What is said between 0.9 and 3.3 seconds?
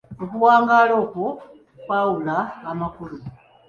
okwo kwawula amakulu.